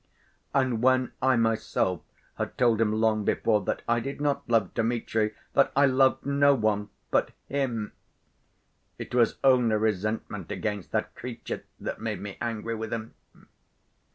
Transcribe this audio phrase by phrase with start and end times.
[0.51, 2.01] and when I myself
[2.33, 6.55] had told him long before that I did not love Dmitri, that I loved no
[6.55, 7.91] one but him!
[8.97, 13.13] It was only resentment against that creature that made me angry with him.